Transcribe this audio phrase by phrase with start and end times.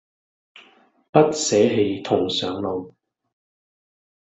[1.11, 2.95] 不捨棄同上路